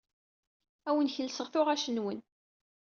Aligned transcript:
Ur 0.87 0.87
awen-d-kellseɣ 0.89 1.47
tuɣac-nwen. 1.49 2.19